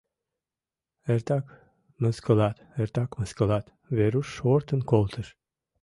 Эртак 1.13 1.45
мыскылат, 2.01 2.57
эртак 2.81 3.09
мыскылат,— 3.19 3.65
Веруш 3.97 4.27
шортын 4.37 4.79
колтыш. 4.91 5.27